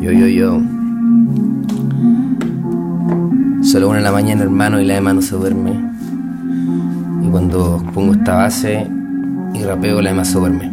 Yo, 0.00 0.12
yo, 0.12 0.26
yo. 0.26 0.60
Solo 3.62 3.88
una 3.88 3.98
en 3.98 4.04
la 4.04 4.12
mañana, 4.12 4.42
hermano, 4.42 4.80
y 4.80 4.84
la 4.84 4.94
demás 4.94 5.14
no 5.14 5.22
se 5.22 5.34
duerme. 5.34 5.72
Y 7.22 7.28
cuando 7.28 7.82
pongo 7.94 8.12
esta 8.12 8.34
base 8.34 8.86
y 9.54 9.62
rapeo, 9.62 10.02
la 10.02 10.10
demás 10.10 10.28
se 10.28 10.38
duerme. 10.38 10.70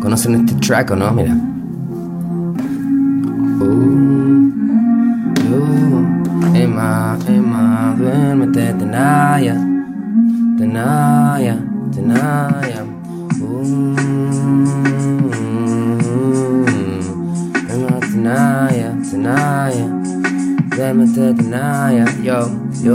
¿Conocen 0.00 0.34
este 0.34 0.54
track 0.54 0.90
o 0.90 0.96
no? 0.96 1.12
Mira. 1.12 1.36
Oh, 3.60 3.66
yo, 5.48 5.60
Emma, 6.54 7.16
Emma, 7.28 7.94
duérmete, 7.96 8.74
tenaya, 8.74 9.54
tenaya, 10.58 11.58
tenaya. 11.92 12.84
Uh, 13.40 14.49
Duérmete, 20.76 21.34
tenaya, 21.34 22.04
yo, 22.22 22.50
yo. 22.82 22.94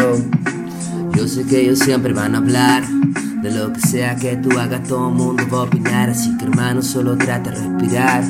Yo 1.15 1.27
sé 1.27 1.43
que 1.45 1.61
ellos 1.61 1.79
siempre 1.79 2.13
van 2.13 2.35
a 2.35 2.39
hablar 2.39 2.83
de 3.41 3.51
lo 3.51 3.71
que 3.71 3.79
sea 3.79 4.15
que 4.15 4.35
tú 4.37 4.57
hagas, 4.57 4.83
todo 4.87 5.09
el 5.09 5.15
mundo 5.15 5.43
va 5.53 5.59
a 5.59 5.63
opinar. 5.63 6.09
Así 6.09 6.35
que 6.37 6.45
hermano, 6.45 6.81
solo 6.81 7.15
trata 7.15 7.51
de 7.51 7.57
respirar. 7.57 8.23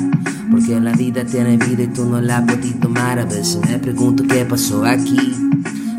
Porque 0.50 0.78
la 0.80 0.92
vida 0.92 1.24
tiene 1.24 1.56
vida 1.56 1.84
y 1.84 1.86
tú 1.88 2.04
no 2.04 2.20
la 2.20 2.44
puedes 2.44 2.78
tomar. 2.78 3.18
A 3.18 3.24
veces 3.24 3.58
me 3.68 3.78
pregunto 3.78 4.24
qué 4.28 4.44
pasó 4.44 4.84
aquí. 4.84 5.34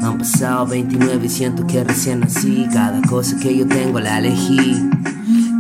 Han 0.02 0.18
pasado 0.18 0.68
29 0.68 1.26
y 1.26 1.30
siento 1.30 1.66
que 1.66 1.84
recién 1.84 2.20
nací. 2.20 2.68
Cada 2.72 3.02
cosa 3.02 3.38
que 3.38 3.58
yo 3.58 3.68
tengo 3.68 4.00
la 4.00 4.20
elegí. 4.20 4.90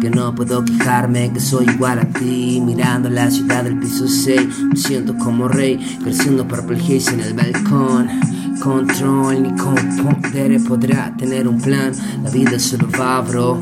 No 0.09 0.34
puedo 0.34 0.63
quejarme, 0.63 1.31
que 1.31 1.39
soy 1.39 1.66
igual 1.66 1.99
a 1.99 2.05
ti. 2.05 2.61
Mirando 2.63 3.09
la 3.09 3.29
ciudad 3.29 3.63
del 3.63 3.77
piso 3.77 4.07
6, 4.07 4.41
me 4.70 4.75
siento 4.75 5.17
como 5.17 5.47
rey. 5.47 5.99
Creciendo 6.03 6.47
Purple 6.47 6.77
Haze 6.77 7.14
en 7.14 7.19
el 7.22 7.33
balcón. 7.33 8.09
Control 8.61 9.44
ni 9.44 9.55
con 9.55 9.75
poder 9.75 10.61
podrá 10.64 11.16
tener 11.17 11.47
un 11.47 11.61
plan. 11.61 11.91
La 12.23 12.30
vida 12.30 12.58
solo 12.59 12.88
va, 12.99 13.22
bro. 13.22 13.59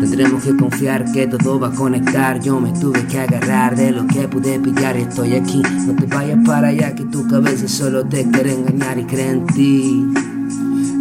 Tendremos 0.00 0.44
que 0.44 0.56
confiar 0.56 1.10
que 1.12 1.26
todo 1.26 1.58
va 1.58 1.68
a 1.68 1.72
conectar. 1.72 2.40
Yo 2.40 2.60
me 2.60 2.72
tuve 2.72 3.04
que 3.06 3.18
agarrar 3.18 3.74
de 3.74 3.90
lo 3.92 4.06
que 4.06 4.28
pude 4.28 4.60
pillar 4.60 4.96
estoy 4.96 5.34
aquí. 5.34 5.62
No 5.86 5.94
te 5.94 6.06
vayas 6.06 6.38
para 6.46 6.68
allá 6.68 6.94
que 6.94 7.04
tu 7.04 7.26
cabeza 7.26 7.66
solo 7.66 8.04
te 8.04 8.28
quiere 8.30 8.54
engañar 8.54 8.98
y 8.98 9.04
cree 9.04 9.30
en 9.30 9.46
ti. 9.46 10.06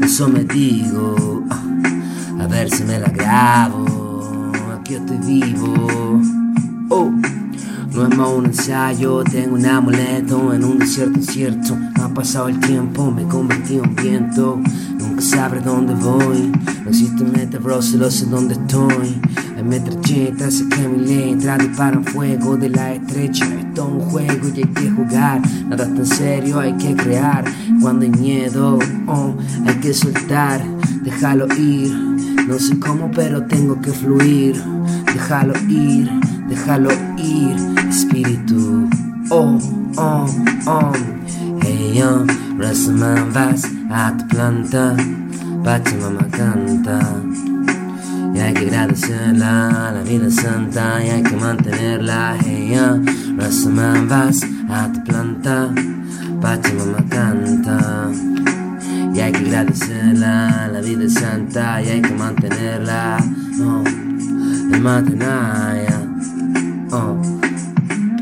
Eso 0.02 0.30
me 0.30 0.44
digo. 0.46 1.44
A 2.40 2.48
ver 2.48 2.70
si 2.70 2.84
me 2.84 3.00
la 3.00 3.10
grabo. 3.10 3.95
Aquí 4.86 4.94
estoy 4.94 5.18
vivo. 5.18 6.22
Oh. 6.90 7.12
No 7.92 8.08
es 8.08 8.16
más 8.16 8.30
un 8.30 8.46
ensayo, 8.46 9.24
tengo 9.24 9.56
un 9.56 9.66
amuleto 9.66 10.54
en 10.54 10.64
un 10.64 10.78
desierto 10.78 11.18
incierto. 11.18 11.76
Ha 11.96 12.08
pasado 12.10 12.50
el 12.50 12.60
tiempo, 12.60 13.10
me 13.10 13.24
convertí 13.24 13.80
en 13.80 13.96
viento. 13.96 14.62
Nunca 15.00 15.24
sabré 15.24 15.62
dónde 15.62 15.96
voy. 15.96 16.52
No 16.84 16.90
existe 16.92 17.24
meta, 17.24 17.58
bro, 17.58 17.82
solo 17.82 18.12
sé 18.12 18.28
dónde 18.28 18.54
estoy. 18.54 19.20
Hay 19.58 19.64
metralletas, 19.64 20.60
saqué 20.60 20.88
mi 20.88 21.04
letra, 21.04 21.58
disparan 21.58 22.06
fuego 22.06 22.56
de 22.56 22.70
la 22.70 22.94
estrecha. 22.94 23.46
Esto 23.46 23.88
es 23.88 23.92
un 23.92 24.02
juego 24.12 24.50
y 24.54 24.62
hay 24.62 24.70
que 24.70 24.92
jugar. 24.92 25.42
Nada 25.68 25.86
tan 25.86 26.06
serio, 26.06 26.60
hay 26.60 26.74
que 26.74 26.96
crear. 26.96 27.44
Cuando 27.82 28.06
hay 28.06 28.12
miedo, 28.12 28.78
oh, 29.08 29.34
hay 29.66 29.76
que 29.80 29.96
soltar, 29.96 30.64
déjalo 31.02 31.48
ir. 31.56 32.15
No 32.48 32.60
sé 32.60 32.80
cómo, 32.80 33.10
pero 33.12 33.42
tengo 33.44 33.82
que 33.82 33.92
fluir. 33.92 34.62
Déjalo 35.14 35.54
ir, 35.68 36.10
déjalo 36.48 36.90
ir, 37.18 37.56
espíritu. 37.90 38.88
Oh, 39.32 39.58
oh, 39.98 40.28
oh. 40.68 40.92
Hey, 41.62 41.96
yo, 41.98 42.24
Rastaman, 42.60 43.34
vas 43.34 43.64
a 43.90 44.16
tu 44.16 44.28
planta. 44.28 44.96
Pachamama 45.64 46.28
canta. 46.30 47.00
Y 48.36 48.40
hay 48.40 48.54
que 48.54 48.68
agradecerla, 48.68 49.92
la 49.94 50.04
vida 50.04 50.30
santa 50.30 51.04
y 51.04 51.10
hay 51.10 51.24
que 51.24 51.36
mantenerla. 51.38 52.38
Hey, 52.46 52.76
yo, 52.76 53.02
Rastaman, 53.38 54.08
vas 54.08 54.42
a 54.70 54.92
tu 54.92 55.04
planta. 55.04 55.74
Pachamama 56.42 57.04
canta. 57.10 58.12
Y 59.16 59.22
hay 59.22 59.32
que 59.32 59.46
agradecerla, 59.46 60.68
la 60.74 60.82
vida 60.82 61.06
es 61.06 61.14
santa 61.14 61.82
y 61.82 61.88
hay 61.88 62.02
que 62.02 62.14
mantenerla. 62.16 63.18
Oh, 63.62 63.82
el 64.74 64.82
matenaya. 64.82 66.02
Oh, 66.92 67.16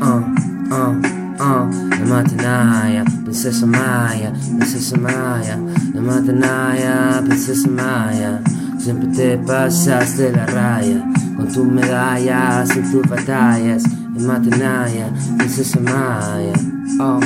oh, 0.00 0.24
oh, 0.70 0.94
oh, 1.40 1.70
el 1.98 2.06
matenaya. 2.06 3.02
Princesa 3.24 3.66
Maya, 3.66 4.32
princesa 4.56 4.96
Maya. 4.96 5.58
Matenaya, 6.00 7.20
princesa 7.26 7.68
Maya. 7.68 8.40
Siempre 8.78 9.08
te 9.08 9.38
pasas 9.38 10.16
de 10.16 10.30
la 10.30 10.46
raya 10.46 11.04
con 11.36 11.48
tus 11.48 11.66
medallas 11.66 12.68
y 12.76 12.92
tus 12.92 13.08
batallas. 13.08 13.82
El 14.16 14.22
matenaya, 14.22 15.10
princesa 15.38 15.80
Maya. 15.80 16.52
Oh, 17.00 17.18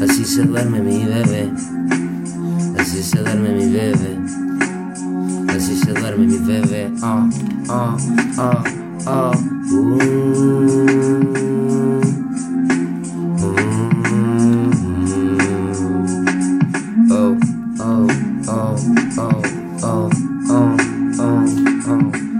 así 0.00 0.24
se 0.24 0.44
duerme 0.44 0.80
mi 0.80 1.04
bebé. 1.04 1.50
Así 2.84 3.02
se 3.02 3.16
duerme 3.22 3.48
mi 3.48 3.66
bebé. 3.72 4.18
Así 5.56 5.74
se 5.74 5.92
duerme 5.94 6.26
mi 6.26 6.36
bebé. 6.36 6.92
Oh, 7.02 7.30
oh, 7.70 7.96
oh, 8.36 8.62
oh. 9.06 9.32
Uh, 17.10 17.38
uh, 17.80 18.08
oh, 18.48 18.76
oh, 19.16 19.42
oh, 19.82 20.10
oh, 20.50 20.76
oh, 21.18 21.40
oh. 21.88 22.33